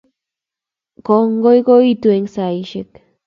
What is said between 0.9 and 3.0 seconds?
Kongoi koitu eng saishek